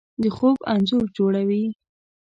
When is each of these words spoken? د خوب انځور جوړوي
د 0.21 0.23
خوب 0.35 0.57
انځور 0.73 1.05
جوړوي 1.17 1.63